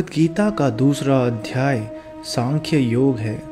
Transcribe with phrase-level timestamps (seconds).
[0.00, 1.80] भगवत गीता का दूसरा अध्याय
[2.24, 3.42] सांख्य योग है।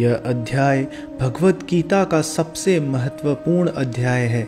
[0.00, 0.82] यह अध्याय
[1.20, 4.42] भगवत गीता का सबसे महत्वपूर्ण अध्याय है,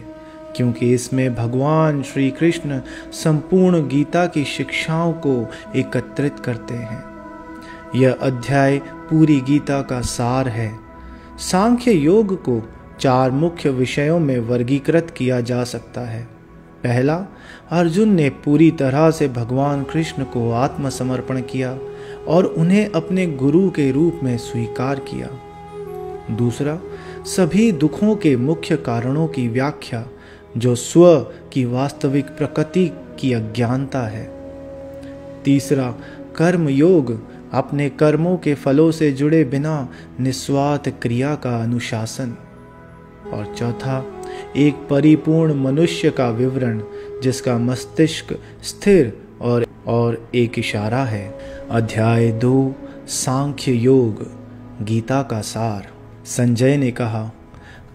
[0.56, 2.80] क्योंकि इसमें भगवान श्री कृष्ण
[3.12, 5.34] संपूर्ण गीता की शिक्षाओं को
[5.76, 7.02] एकत्रित करते हैं।
[7.94, 8.78] यह अध्याय
[9.10, 10.72] पूरी गीता का सार है।
[11.38, 12.62] सांख्य योग को
[13.00, 16.37] चार मुख्य विषयों में वर्गीकृत किया जा सकता है।
[16.88, 17.24] पहला
[17.70, 21.78] अर्जुन ने पूरी तरह से भगवान कृष्ण को आत्मसमर्पण किया
[22.28, 25.28] और उन्हें अपने गुरु के रूप में स्वीकार किया।
[26.34, 26.78] दूसरा,
[27.24, 30.06] सभी दुखों के मुख्य कारणों की व्याख्या,
[30.56, 31.20] जो स्व
[31.52, 34.32] की वास्तविक प्रकृति की अज्ञानता है।
[35.44, 35.94] तीसरा
[36.36, 39.88] कर्म योग अपने कर्मों के फलों से जुड़े बिना
[40.20, 42.36] निस्वार्थ क्रिया का अनुशासन।
[43.32, 44.17] और चौथा
[44.56, 46.82] एक परिपूर्ण मनुष्य का विवरण,
[47.22, 51.38] जिसका मस्तिष्क स्थिर और और एक इशारा है।
[51.70, 52.74] अध्याय दो,
[53.08, 54.26] सांख्य योग,
[54.84, 55.86] गीता का सार।
[56.26, 57.30] संजय ने कहा,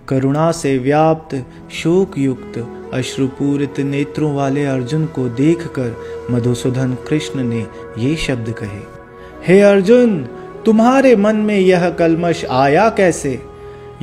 [0.08, 1.36] करुणा से व्याप्त
[1.72, 2.58] शोक युक्त
[2.94, 5.96] अश्रुपूरित नेत्रों वाले अर्जुन को देखकर
[6.32, 7.66] मधुसूदन कृष्ण ने
[7.98, 8.82] ये शब्द कहे,
[9.48, 10.18] हे अर्जुन,
[10.66, 13.40] तुम्हारे मन में यह कलमश आया कैसे?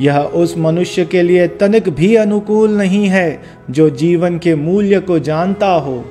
[0.01, 5.19] यह उस मनुष्य के लिए तनिक भी अनुकूल नहीं है जो जीवन के मूल्य को
[5.19, 6.05] जानता हो।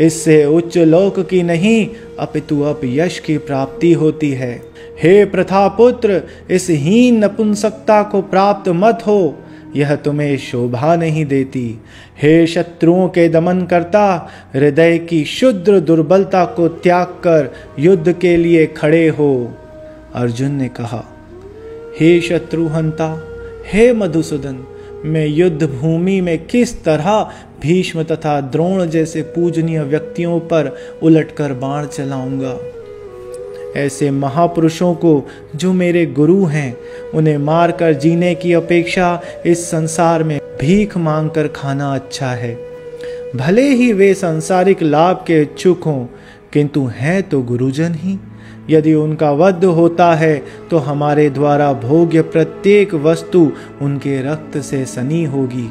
[0.00, 4.62] इससे उच्च लोक की नहीं, अपितु अप यश की प्राप्ति होती है।
[5.02, 9.38] हे प्रथा पुत्र इस हीन नपुंसकता को प्राप्त मत हो।
[9.76, 11.80] यह तुम्हें शोभा नहीं देती।
[12.22, 18.66] हे शत्रुओं के दमन करता, हृदय की शुद्र दुर्बलता को त्याग कर युद्ध के लिए
[18.66, 19.52] खड़े हो।
[20.14, 21.13] अर्जुन ने कहा
[22.00, 23.26] हे शत्रुहंता,
[23.66, 24.66] हे मधुसूदन,
[25.04, 27.30] मैं युद्ध भूमि में किस तरह
[27.62, 32.58] भीष्म तथा द्रोण जैसे पूजनीय व्यक्तियों पर उलटकर बाण चलाऊँगा?
[33.76, 36.76] ऐसे महापुरुषों को जो मेरे गुरु हैं,
[37.14, 42.58] उन्हें मारकर जीने की अपेक्षा इस संसार में भीख मांगकर खाना अच्छा है।
[43.36, 46.06] भले ही वे सांसारिक लाभ के इच्छुक हों,
[46.52, 48.18] किंतु हैं तो गुरुजन ही।
[48.70, 50.36] यदि उनका वध होता है
[50.70, 53.52] तो हमारे द्वारा भोग्य प्रत्येक वस्तु
[53.82, 55.68] उनके रक्त से सनी होगी।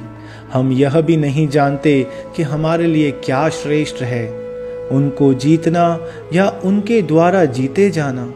[0.53, 4.27] हम यह भी नहीं जानते कि हमारे लिए क्या श्रेष्ठ है।
[4.89, 5.99] उनको जीतना
[6.33, 8.33] या उनके द्वारा जीते जाना।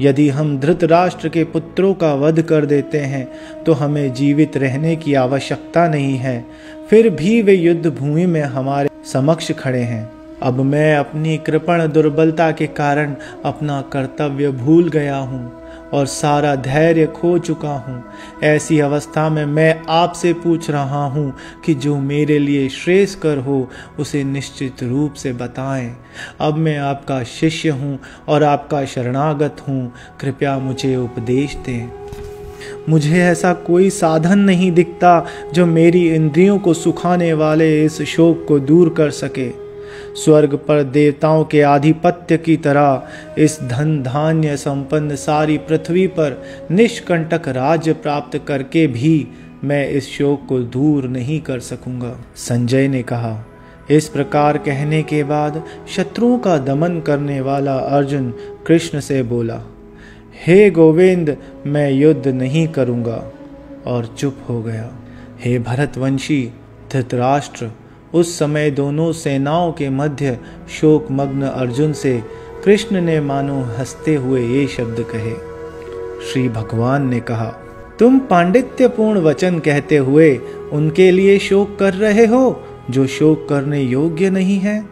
[0.00, 3.28] यदि हम धृतराष्ट्र के पुत्रों का वध कर देते हैं
[3.64, 6.44] तो हमें जीवित रहने की आवश्यकता नहीं है।
[6.90, 12.50] फिर भी वे युद्ध भूमि में हमारे समक्ष खड़े हैं। अब मैं अपनी कृपण दुर्बलता
[12.50, 15.62] के कारण अपना कर्तव्य भूल गया हूँ
[15.92, 18.04] और सारा धैर्य खो चुका हूँ।
[18.42, 21.34] ऐसी अवस्था में मैं आपसे पूछ रहा हूँ
[21.64, 25.96] कि जो मेरे लिए श्रेष्ठ कर हो, उसे निश्चित रूप से बताएँ।
[26.40, 27.98] अब मैं आपका शिष्य हूँ
[28.28, 31.90] और आपका शरणागत हूँ। कृपया मुझे उपदेश दें।
[32.88, 38.58] मुझे ऐसा कोई साधन नहीं दिखता जो मेरी इंद्रियों को सुखाने वाले इस शोक को
[38.58, 39.67] दूर कर सके।
[40.24, 43.02] स्वर्ग पर देवताओं के आधिपत्य की तरह
[43.38, 49.28] इस धन धान्य संपन्न सारी पृथ्वी पर निष्कंटक राज्य प्राप्त करके भी
[49.64, 53.44] मैं इस शोक को दूर नहीं कर सकूँगा। संजय ने कहा,
[53.90, 55.62] इस प्रकार कहने के बाद
[55.96, 58.34] शत्रुओं का दमन करने वाला अर्जुन
[58.66, 59.62] कृष्ण से बोला,
[60.46, 61.36] हे गोविंद,
[61.66, 63.32] मैं युद्ध नहीं करूँगा।
[63.86, 64.90] और चुप हो गया।
[65.40, 66.52] हे भरतवंशी,
[66.92, 67.70] धृतराष्ट्र
[68.14, 70.38] उस समय दोनों सेनाओं के मध्य
[70.80, 72.22] शोक मग्न अर्जुन से
[72.64, 75.34] कृष्ण ने मानो हँसते हुए ये शब्द कहे।
[76.26, 77.54] श्री भगवान ने कहा,
[77.98, 80.40] तुम पांडित्यपूर्ण वचन कहते हुए
[80.72, 84.84] उनके लिए शोक कर रहे हो, जो शोक करने योग्य नहीं है।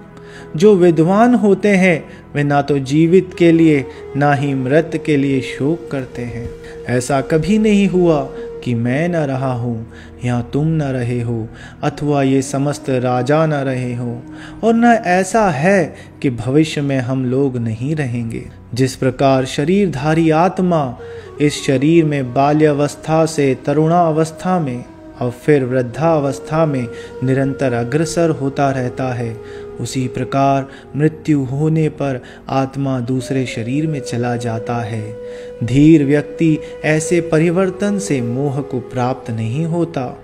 [0.56, 3.86] जो विद्वान होते हैं, वे ना तो जीवित के लिए,
[4.16, 6.50] ना ही मृत के लिए शोक करते हैं।
[6.86, 8.28] ऐसा कभी नहीं हुआ
[8.66, 9.92] कि मैं न रहा हूँ,
[10.24, 11.48] या तुम न रहे हो,
[11.82, 14.22] अथवा ये समस्त राजा न रहे हो।
[14.64, 20.98] और न ऐसा है कि भविष्य में हम लोग नहीं रहेंगे। जिस प्रकार शरीरधारी आत्मा
[21.40, 24.84] इस शरीर में बाल्यावस्था से तरुणावस्था में
[25.20, 26.88] और फिर वृद्धावस्था में
[27.24, 29.36] निरंतर अग्रसर होता रहता है
[29.80, 35.16] उसी प्रकार मृत्यु होने पर आत्मा दूसरे शरीर में चला जाता है।
[35.64, 40.22] धीर व्यक्ति ऐसे परिवर्तन से मोह को प्राप्त नहीं होता।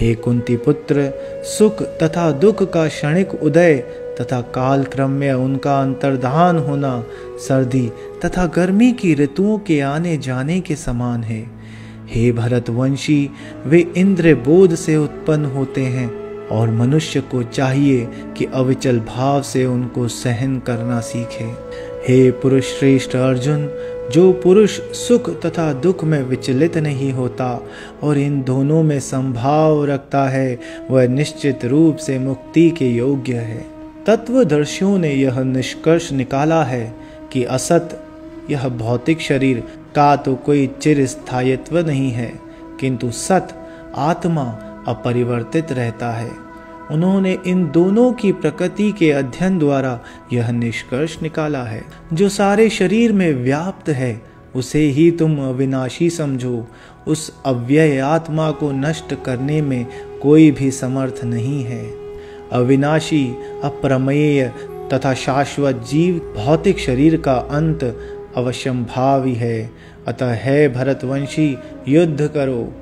[0.00, 1.10] हे कुंती पुत्र,
[1.44, 3.74] सुख तथा दुख का क्षणिक उदय
[4.20, 7.04] तथा काल क्रम में उनका अंतर्धान होना
[7.38, 7.92] सर्दी
[8.24, 11.46] तथा गर्मी की ऋतुओं के आने जाने के समान है।
[12.06, 13.30] हे भरतवंशी,
[13.66, 16.21] वे इंद्र बोध से उत्पन्न होते हैं।
[16.52, 21.44] और मनुष्य को चाहिए कि अविचल भाव से उनको सहन करना सीखे।
[22.08, 23.68] हे पुरुष श्रेष्ठ अर्जुन,
[24.12, 27.62] जो पुरुष सुख तथा दुख में विचलित नहीं होता
[28.02, 30.58] और इन दोनों में संभाव रखता है,
[30.90, 33.66] वह निश्चित रूप से मुक्ति के योग्य है।
[34.06, 36.94] तत्वदर्शियों ने यह निष्कर्ष निकाला है
[37.32, 38.04] कि असत,
[38.50, 39.62] यह भौतिक शरीर,
[39.94, 42.32] का तो कोई चिर स्थायित्व नहीं है,
[42.80, 43.48] किंतु सत,
[43.96, 44.44] आत्मा
[44.86, 46.30] अपरिवर्तित रहता है।
[46.90, 50.00] उन्होंने इन दोनों की प्रकृति के अध्ययन द्वारा
[50.32, 54.22] यह निष्कर्ष निकाला है। जो सारे शरीर में व्याप्त है,
[54.56, 56.66] उसे ही तुम अविनाशी समझो।
[57.06, 59.86] उस अव्यय आत्मा को नष्ट करने में
[60.22, 61.90] कोई भी समर्थ नहीं है।
[62.52, 64.52] अविनाशी, अप्रमेय
[64.92, 67.98] तथा शाश्वत जीव भौतिक शरीर का अंत
[68.36, 69.70] अवश्यम भावी है।
[70.08, 71.58] अतः है भरतवंशी,
[71.88, 72.72] युद्ध करो।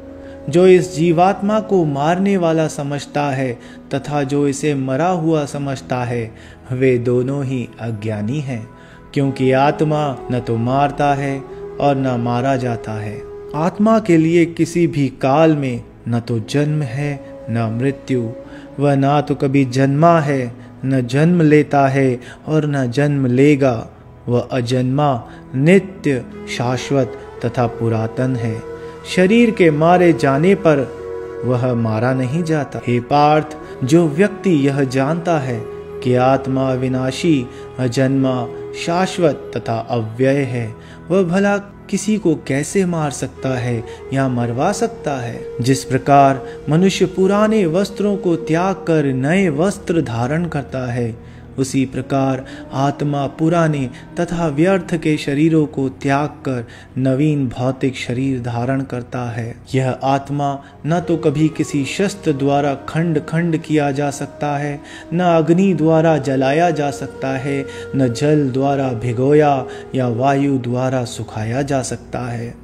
[0.50, 3.58] जो इस जीवात्मा को मारने वाला समझता है
[3.94, 6.35] तथा जो इसे मरा हुआ समझता है,
[6.73, 8.69] वे दोनों ही अज्ञानी हैं,
[9.14, 11.43] क्योंकि आत्मा न तो मारता है
[11.81, 13.23] और न मारा जाता है।
[13.55, 18.29] आत्मा के लिए किसी भी काल में न तो जन्म है, न मृत्यु।
[18.81, 20.52] वह ना तो कभी जन्मा है,
[20.85, 23.88] न जन्म लेता है और न जन्म लेगा।
[24.29, 26.25] वह अजन्मा, नित्य,
[26.58, 28.70] शाश्वत तथा पुरातन है।
[29.17, 31.01] शरीर के मारे जाने पर
[31.45, 33.47] वह मारा नहीं जाता। हे पार्थ,
[33.85, 35.62] जो व्यक्ति यह जानता है
[36.03, 37.47] कि आत्मा विनाशी,
[37.79, 38.49] अजन्मा,
[38.87, 40.75] शाश्वत तथा अव्यय है,
[41.11, 45.41] वह भला किसी को कैसे मार सकता है या मरवा सकता है?
[45.61, 51.31] जिस प्रकार मनुष्य पुराने वस्त्रों को त्याग कर नए वस्त्र धारण करता है
[51.61, 53.89] उसी प्रकार आत्मा पुराने
[54.21, 56.67] तथा व्यर्थ के शरीरों को त्याग कर
[56.99, 63.21] नवीन भौतिक शरीर धारण करता है। यह आत्मा न तो कभी किसी शस्त्र द्वारा खंड
[63.27, 64.81] खंड किया जा सकता है,
[65.15, 67.65] न अग्नि द्वारा जलाया जा सकता है,
[67.97, 72.55] न जल द्वारा भिगोया या वायु द्वारा सुखाया जा सकता है।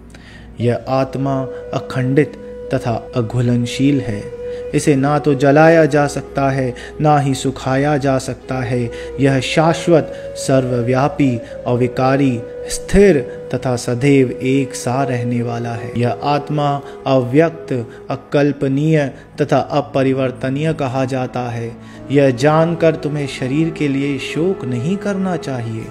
[0.61, 1.41] यह आत्मा
[1.75, 2.33] अखंडित
[2.75, 4.36] तथा अघुलनशील है।
[4.75, 8.91] इसे ना तो जलाया जा सकता है, ना ही सुखाया जा सकता है।
[9.21, 13.19] यह शाश्वत, सर्वव्यापी, अविकारी, स्थिर
[13.55, 21.41] तथा सदैव एक सा रहने वाला है। यह आत्मा अव्यक्त, अकल्पनीय तथा अपरिवर्तनीय कहा जाता
[21.41, 21.77] है।
[22.11, 25.85] यह जानकर तुम्हें शरीर के लिए शोक नहीं करना चाहिए।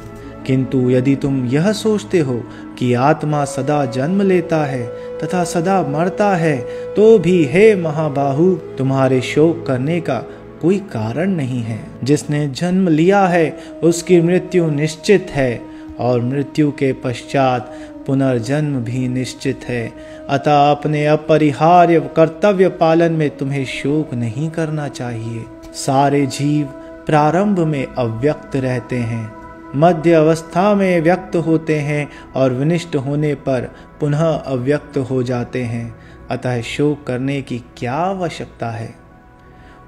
[0.48, 2.44] किंतु यदि तुम यह सोचते हो
[2.80, 4.86] कि आत्मा सदा जन्म लेता है
[5.20, 6.58] तथा सदा मरता है
[6.94, 10.18] तो भी हे महाबाहु, तुम्हारे शोक करने का
[10.62, 15.62] कोई कारण नहीं है। जिसने जन्म लिया है, उसकी मृत्यु निश्चित है
[16.00, 17.74] और मृत्यु के पश्चात
[18.08, 19.92] पुनर्जन्म भी निश्चित है।
[20.30, 25.44] अतः अपने अपरिहार्य कर्तव्य पालन में तुम्हें शोक नहीं करना चाहिए।
[25.74, 26.66] सारे जीव
[27.06, 29.45] प्रारंभ में अव्यक्त रहते हैं।
[29.76, 35.96] मध्य अवस्था में व्यक्त होते हैं और विनिष्ट होने पर पुनः अव्यक्त हो जाते हैं।
[36.32, 38.96] अतः शोक करने की क्या आवश्यकता है?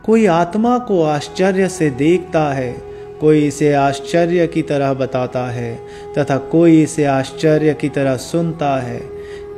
[0.05, 2.81] कोई आत्मा को आश्चर्य से देखता है,
[3.21, 5.79] कोई इसे आश्चर्य की तरह बताता है,
[6.17, 9.01] तथा कोई इसे आश्चर्य की तरह सुनता है।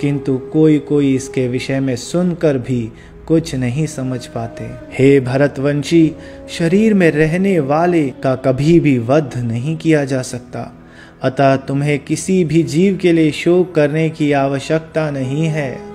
[0.01, 2.91] किंतु कोई कोई इसके विषय में सुनकर भी
[3.29, 6.11] कुछ नहीं समझ पाते। हे भरतवंशी,
[6.49, 10.75] शरीर में रहने वाले का कभी भी वध नहीं किया जा सकता।
[11.23, 15.89] अतः तुम्हें किसी भी जीव के लिए शोक करने की आवश्यकता नहीं है।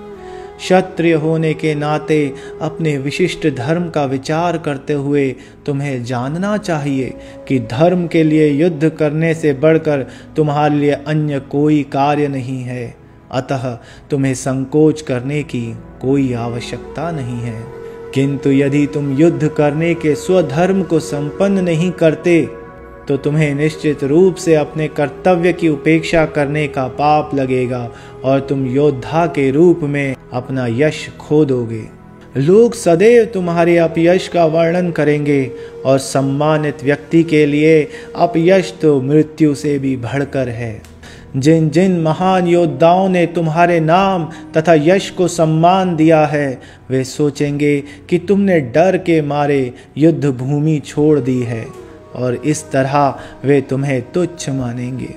[0.57, 7.13] क्षत्रिय होने के नाते अपने विशिष्ट धर्म का विचार करते हुए तुम्हें जानना चाहिए
[7.47, 13.04] कि धर्म के लिए युद्ध करने से बढ़कर तुम्हारे लिए अन्य कोई कार्य नहीं है।
[13.31, 13.77] अतः
[14.09, 15.65] तुम्हें संकोच करने की
[16.01, 17.63] कोई आवश्यकता नहीं है।
[18.13, 22.41] किंतु यदि तुम युद्ध करने के स्वधर्म को संपन्न नहीं करते
[23.07, 27.91] तो तुम्हें निश्चित रूप से अपने कर्तव्य की उपेक्षा करने का पाप लगेगा
[28.23, 31.83] और तुम योद्धा के रूप में अपना यश खो दोगे
[32.37, 35.51] लोग सदैव तुम्हारे अपयश का वर्णन करेंगे
[35.85, 40.81] और सम्मानित व्यक्ति के लिए अपयश तो मृत्यु से भी बढ़कर है।
[41.35, 47.83] जिन जिन महान योद्धाओं ने तुम्हारे नाम तथा यश को सम्मान दिया है, वे सोचेंगे
[48.09, 51.65] कि तुमने डर के मारे युद्ध भूमि छोड़ दी है
[52.15, 55.13] और इस तरह वे तुम्हें तुच्छ मानेंगे।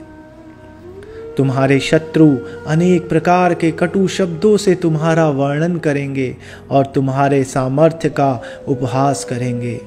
[1.37, 6.37] तुम्हारे शत्रु अनेक प्रकार के कटु शब्दों से तुम्हारा वर्णन करेंगे
[6.71, 9.81] और तुम्हारे सामर्थ्य का उपहास करेंगे।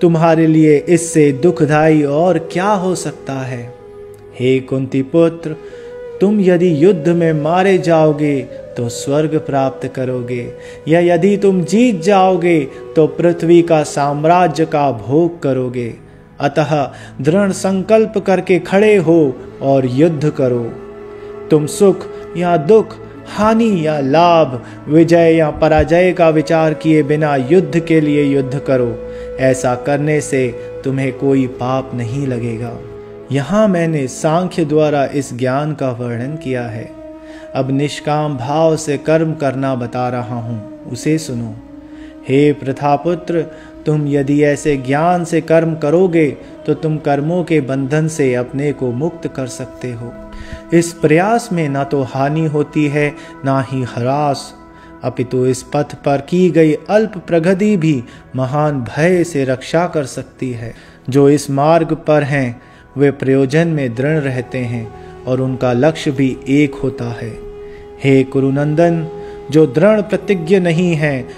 [0.00, 3.75] तुम्हारे लिए इससे दुखदाई और क्या हो सकता है?
[4.40, 5.56] हे कुंती पुत्र,
[6.20, 8.40] तुम यदि युद्ध में मारे जाओगे
[8.76, 10.46] तो स्वर्ग प्राप्त करोगे।
[10.88, 12.58] या यदि तुम जीत जाओगे
[12.96, 15.94] तो पृथ्वी का साम्राज्य का भोग करोगे।
[16.40, 16.90] अतः
[17.20, 20.64] दृढ़ संकल्प करके खड़े हो और युद्ध करो।
[21.50, 27.78] तुम सुख या दुख, हानि या लाभ, विजय या पराजय का विचार किए बिना युद्ध
[27.78, 28.92] के लिए युद्ध करो।
[29.40, 30.48] ऐसा करने से
[30.84, 32.78] तुम्हें कोई पाप नहीं लगेगा।
[33.32, 36.84] यहाँ मैंने सांख्य द्वारा इस ज्ञान का वर्णन किया है।
[37.54, 41.54] अब निष्काम भाव से कर्म करना बता रहा हूँ। उसे सुनो।
[42.28, 43.42] हे प्रथापुत्र,
[43.86, 46.26] तुम यदि ऐसे ज्ञान से कर्म करोगे
[46.66, 50.12] तो तुम कर्मों के बंधन से अपने को मुक्त कर सकते हो।
[50.74, 53.12] इस प्रयास में ना तो हानि होती है,
[53.44, 54.52] ना ही हरास।
[55.04, 58.02] अपितु इस पथ पर की गई अल्प प्रगति भी
[58.36, 60.74] महान भय से रक्षा कर सकती है।
[61.10, 62.60] जो इस मार्ग पर हैं
[62.98, 67.38] वे प्रयोजन में दृढ़ रहते हैं और उनका लक्ष्य भी एक होता है।
[68.04, 69.08] हे कुरुनंदन,
[69.50, 71.28] जो दृढ़ प्रतिज्ञ नहीं है,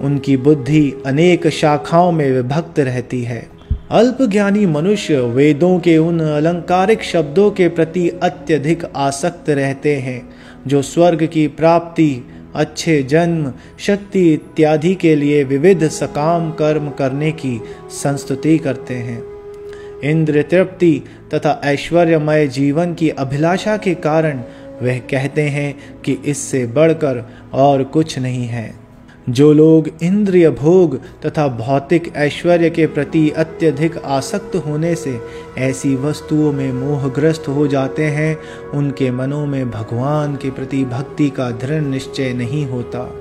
[0.00, 3.48] उनकी बुद्धि अनेक शाखाओं में विभक्त रहती है।
[3.90, 10.28] अल्प ज्ञानी मनुष्य वेदों के उन अलंकारिक शब्दों के प्रति अत्यधिक आसक्त रहते हैं,
[10.66, 12.22] जो स्वर्ग की प्राप्ति,
[12.54, 19.31] अच्छे जन्म, शक्ति इत्यादि के लिए विविध सकाम कर्म करने की संस्तुति करते हैं।
[20.04, 21.02] इंद्र तृप्ति
[21.34, 24.42] तथा ऐश्वर्यमय जीवन की अभिलाषा के कारण
[24.82, 28.82] वह कहते हैं कि इससे बढ़कर और कुछ नहीं है।
[29.28, 35.20] जो लोग इंद्रिय भोग तथा भौतिक ऐश्वर्य के प्रति अत्यधिक आसक्त होने से
[35.58, 38.38] ऐसी वस्तुओं में मोहग्रस्त हो जाते हैं,
[38.74, 43.14] उनके मनों में भगवान के प्रति भक्ति का दृढ़ निश्चय नहीं होता।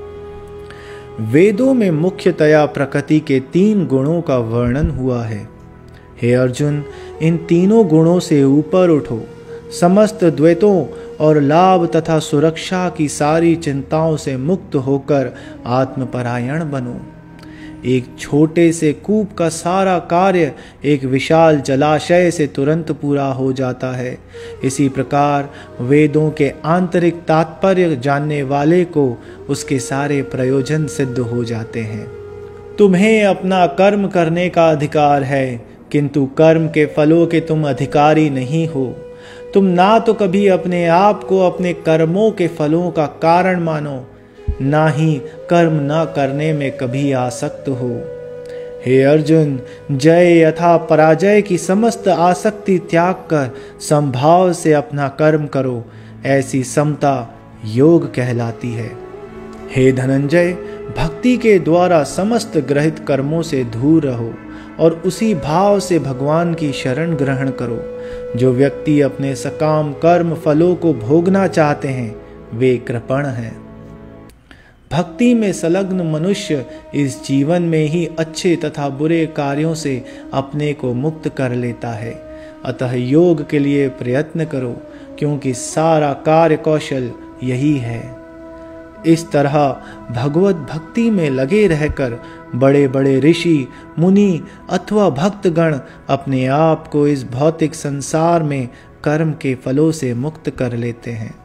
[1.19, 5.50] वेदों में मुख्यतया प्रकृति के तीन गुणों का वर्णन हुआ है।
[6.21, 6.83] हे अर्जुन,
[7.21, 9.27] इन तीनों गुणों से ऊपर उठो।
[9.79, 10.85] समस्त द्वैतों
[11.19, 15.35] और लाभ तथा सुरक्षा की सारी चिंताओं से मुक्त होकर
[15.65, 16.99] आत्मपरायण बनो।
[17.85, 20.51] एक छोटे से कूप का सारा कार्य
[20.85, 24.17] एक विशाल जलाशय से तुरंत पूरा हो जाता है।
[24.63, 25.49] इसी प्रकार
[25.81, 29.17] वेदों के आंतरिक तात्पर्य जानने वाले को
[29.49, 32.07] उसके सारे प्रयोजन सिद्ध हो जाते हैं।
[32.77, 38.67] तुम्हें अपना कर्म करने का अधिकार है किंतु कर्म के फलों के तुम अधिकारी नहीं
[38.67, 38.85] हो।
[39.53, 44.07] तुम ना तो कभी अपने आप को अपने कर्मों के फलों का कारण मानो,
[44.61, 45.15] ना ही
[45.49, 47.91] कर्म न करने में कभी आसक्त हो।
[48.85, 49.59] हे अर्जुन,
[49.91, 55.83] जय यथा पराजय की समस्त आसक्ति त्याग कर संभाव से अपना कर्म करो,
[56.25, 57.33] ऐसी समता
[57.65, 58.91] योग कहलाती है।
[59.75, 60.53] हे धनंजय,
[60.97, 64.33] भक्ति के द्वारा समस्त ग्रहित कर्मों से दूर रहो।
[64.81, 67.79] और उसी भाव से भगवान की शरण ग्रहण करो।
[68.37, 72.21] जो व्यक्ति अपने सकाम कर्म फलों को भोगना चाहते हैं,
[72.53, 73.61] वे कृपण हैं।
[74.91, 80.93] भक्ति में संलग्न मनुष्य इस जीवन में ही अच्छे तथा बुरे कार्यों से अपने को
[80.93, 82.31] मुक्त कर लेता है।
[82.65, 84.77] अतः योग के लिए प्रयत्न करो,
[85.19, 87.11] क्योंकि सारा कार्य कौशल
[87.43, 88.20] यही है।
[89.05, 89.81] इस तरह
[90.11, 92.17] भगवत भक्ति में लगे रहकर
[92.55, 93.67] बड़े बड़े ऋषि,
[93.99, 95.79] मुनि अथवा भक्तगण
[96.09, 98.69] अपने आप को इस भौतिक संसार में
[99.03, 101.35] कर्म के फलों से मुक्त कर लेते हैं।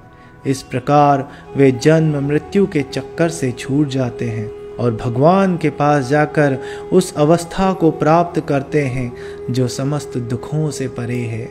[0.46, 6.08] इस प्रकार वे जन्म मृत्यु के चक्कर से छूट जाते हैं और भगवान के पास
[6.08, 6.58] जाकर
[6.92, 9.12] उस अवस्था को प्राप्त करते हैं
[9.50, 11.48] जो समस्त दुखों से परे है।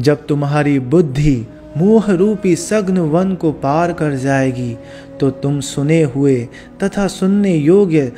[0.00, 4.76] जब तुम्हारी बुद्धि मोह रूपी सग्न वन को पार कर जाएगी
[5.24, 6.48] तो तुम सुने हुए
[6.82, 8.12] तथा सुनने योग्य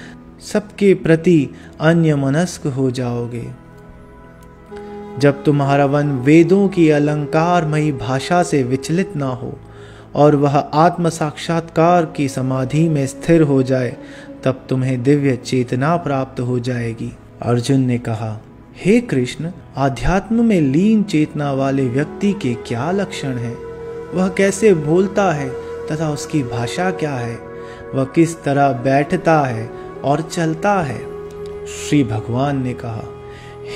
[0.53, 3.47] सबके प्रति अन्य मनस्क हो जाओगे।
[5.19, 9.59] जब तुम्हारा वन वेदों की अलंकारमयी भाषा से विचलित ना हो
[10.15, 13.97] और वह आत्म साक्षात्कार की समाधि में स्थिर हो जाए,
[14.45, 18.41] तब तुम्हें दिव्य चेतना प्राप्त हो जाएगी। अर्जुन ने कहा,
[18.77, 23.57] हे कृष्ण, आध्यात्म में लीन चेतना वाले व्यक्ति के क्या लक्षण हैं?
[24.15, 27.39] वह कैसे बोलता है तथा उसकी भाषा क्या है?
[27.95, 29.71] वह किस तरह बैठता है
[30.05, 30.99] और चलता है?
[31.67, 33.05] श्री भगवान ने कहा,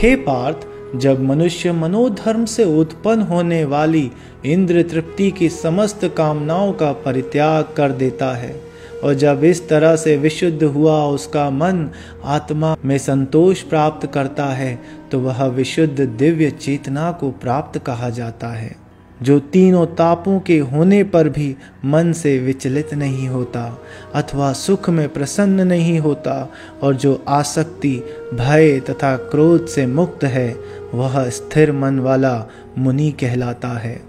[0.03, 0.57] हे पार्थ,
[0.97, 4.13] जब मनुष्य मनोधर्म से उत्पन्न होने वाली
[4.45, 8.61] इंद्र तृप्ति की समस्त कामनाओं का परित्याग कर देता है
[9.05, 11.91] और जब इस तरह से विशुद्ध हुआ उसका मन
[12.25, 18.49] आत्मा में संतोष प्राप्त करता है तो वह विशुद्ध दिव्य चेतना को प्राप्त कहा जाता
[18.49, 18.80] है।
[19.23, 23.81] जो तीनों तापों के होने पर भी मन से विचलित नहीं होता,
[24.15, 28.03] अथवा सुख में प्रसन्न नहीं होता, और जो आसक्ति,
[28.35, 30.57] भय तथा क्रोध से मुक्त है,
[30.95, 32.47] वह स्थिर मन वाला
[32.79, 34.01] मुनि कहलाता है।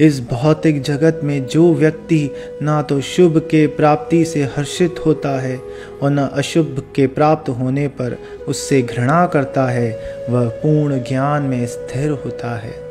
[0.00, 2.30] इस भौतिक जगत में जो व्यक्ति
[2.62, 5.60] ना तो शुभ के प्राप्ति से हर्षित होता है,
[6.02, 8.18] और न अशुभ के प्राप्त होने पर
[8.48, 9.90] उससे घृणा करता है,
[10.30, 12.83] वह पूर्ण ज्ञान में स्थिर होता है।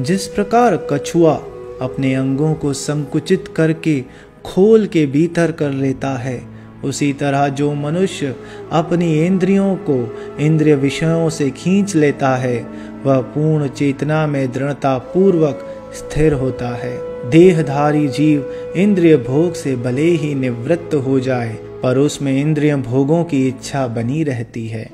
[0.00, 1.34] जिस प्रकार कछुआ
[1.80, 4.00] अपने अंगों को संकुचित करके
[4.44, 6.42] खोल के भीतर कर लेता है,
[6.84, 8.34] उसी तरह जो मनुष्य
[8.72, 12.66] अपनी इंद्रियों को इंद्रिय विषयों से खींच लेता है,
[13.04, 16.98] वह पूर्ण चेतना में दृढ़ता पूर्वक स्थिर होता है।
[17.30, 23.48] देहधारी जीव इंद्रिय भोग से भले ही निवृत्त हो जाए, पर उसमें इंद्रिय भोगों की
[23.48, 24.90] इच्छा बनी रहती है।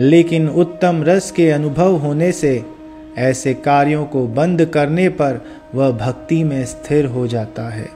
[0.00, 2.75] लेकिन उत्तम रस के अनुभव होने से
[3.16, 7.88] ऐसे कार्यों को बंद करने पर वह भक्ति में स्थिर हो जाता है।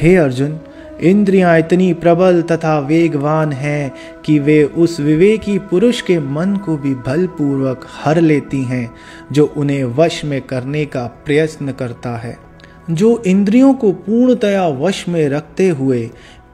[0.00, 0.60] हे अर्जुन,
[1.00, 6.94] इंद्रियाँ इतनी प्रबल तथा वेगवान हैं कि वे उस विवेकी पुरुष के मन को भी
[6.94, 8.94] बलपूर्वक हर लेती हैं,
[9.32, 12.38] जो उन्हें वश में करने का प्रयत्न करता है।
[12.90, 16.10] जो इंद्रियों को पूर्णतया वश में रखते हुए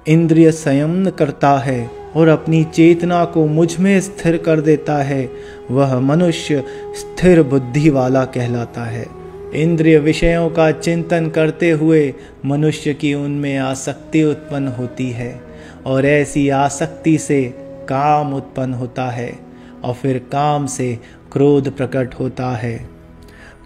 [0.08, 5.30] इंद्रिय संयमन करता है और अपनी चेतना को मुझमें स्थिर कर देता है,
[5.70, 6.64] वह मनुष्य
[6.96, 9.06] स्थिर बुद्धि वाला कहलाता है।
[9.54, 12.14] इंद्रिय विषयों का चिंतन करते हुए
[12.46, 15.40] मनुष्य की उनमें आसक्ति उत्पन्न होती है
[15.86, 17.54] और ऐसी आसक्ति से
[17.88, 19.38] काम उत्पन्न होता है
[19.84, 20.98] और फिर काम से
[21.32, 22.88] क्रोध प्रकट होता है।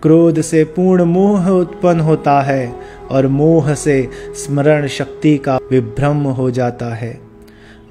[0.03, 2.73] क्रोध से पूर्ण मोह उत्पन्न होता है
[3.11, 7.22] और मोह से स्मरण शक्ति का विभ्रम हो जाता है।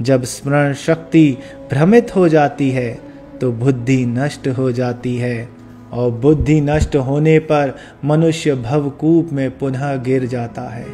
[0.04, 1.38] जब स्मरण शक्ति
[1.72, 3.00] भ्रमित हो जाती है
[3.42, 5.50] तो बुद्धि नष्ट हो जाती है।
[5.94, 10.86] और बुद्धि नष्ट होने पर मनुष्य भवकूप में पुनः गिर जाता है।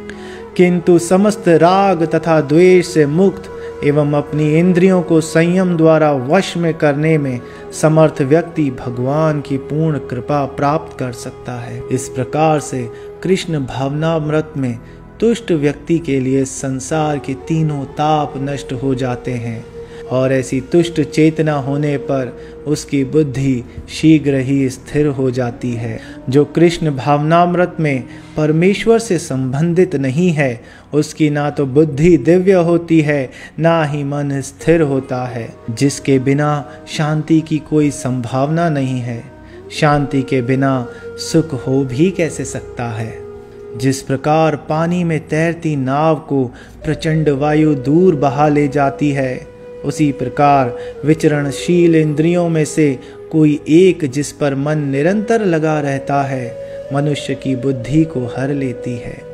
[0.58, 3.50] किंतु समस्त राग तथा द्वेष से मुक्त
[3.84, 7.40] एवं अपनी इंद्रियों को संयम द्वारा वश में करने में
[7.82, 12.90] समर्थ व्यक्ति भगवान की पूर्ण कृपा प्राप्त कर सकता है। इस प्रकार से
[13.24, 14.80] कृष्ण भावनामृत में
[15.20, 19.66] तुष्ट व्यक्ति के लिए संसार के तीनों ताप नष्ट हो जाते हैं,
[20.08, 26.00] और ऐसी तुष्ट चेतना होने पर उसकी बुद्धि शीघ्र ही स्थिर हो जाती है।
[26.30, 28.04] जो कृष्ण भावनामृत में
[28.38, 34.42] परमेश्वर से संबंधित नहीं है, उसकी ना तो बुद्धि दिव्य होती है, ना ही मन
[34.42, 39.24] स्थिर होता है, जिसके बिना शांति की कोई संभावना नहीं है।
[39.72, 43.27] शांति के बिना सुख हो भी कैसे सकता है?
[43.76, 46.46] जिस प्रकार पानी में तैरती नाव को
[46.86, 49.48] प्रचंड वायु दूर बहा ले जाती है,
[49.86, 53.00] उसी प्रकार विचरणशील इंद्रियों में से
[53.32, 56.56] कोई एक जिस पर मन निरंतर लगा रहता है,
[56.94, 59.28] मनुष्य की बुद्धि को हर लेती है।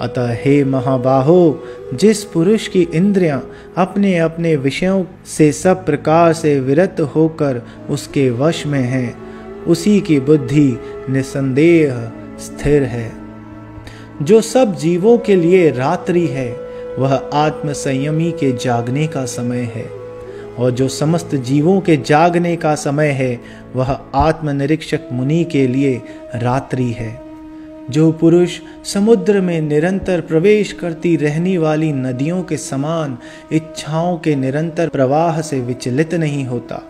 [0.00, 1.62] अतः हे महाबाहो,
[1.94, 8.66] जिस पुरुष की इंद्रियाँ अपने अपने विषयों से सब प्रकार से विरत होकर उसके वश
[8.66, 9.16] में हैं,
[9.64, 10.78] उसी की बुद्धि
[11.10, 13.12] निसंदेह स्थिर है।
[14.22, 16.50] जो सब जीवों के लिए रात्रि है,
[16.98, 19.84] वह आत्म संयमी के जागने का समय है।
[20.58, 23.40] और जो समस्त जीवों के जागने का समय है,
[23.74, 26.02] वह आत्मनिरीक्षक मुनि के लिए
[26.34, 27.20] रात्रि है।
[27.90, 33.18] जो पुरुष समुद्र में निरंतर प्रवेश करती रहने वाली नदियों के समान
[33.52, 36.82] इच्छाओं के निरंतर प्रवाह से विचलित नहीं होता,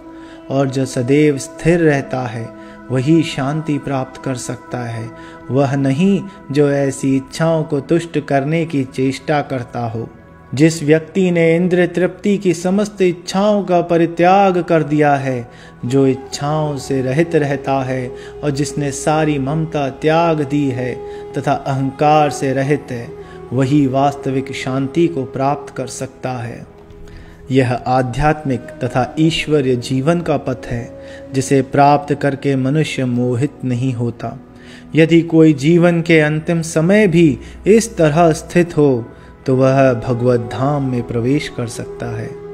[0.51, 2.56] और जो सदैव स्थिर रहता है
[2.91, 5.11] वही शांति प्राप्त कर सकता है।
[5.51, 6.23] वह नहीं
[6.53, 10.09] जो ऐसी इच्छाओं को तुष्ट करने की चेष्टा करता हो।
[10.55, 15.51] जिस व्यक्ति ने इंद्र तृप्ति की समस्त इच्छाओं का परित्याग कर दिया है,
[15.85, 18.13] जो इच्छाओं से रहित रहता है
[18.45, 20.95] और जिसने सारी ममता त्याग दी है
[21.33, 23.09] तथा अहंकार से रहित है,
[23.53, 26.67] वही वास्तविक शांति को प्राप्त कर सकता है।
[27.51, 30.96] यह आध्यात्मिक तथा ईश्वरीय जीवन का पथ है।
[31.35, 34.39] जिसे प्राप्त करके मनुष्य मोहित नहीं होता।
[34.95, 39.05] यदि कोई जीवन के अंतिम समय भी इस तरह स्थित हो
[39.47, 42.46] तो वह भगवत धाम में प्रवेश कर सकता है।